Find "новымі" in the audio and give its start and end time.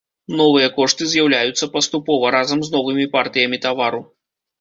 2.77-3.05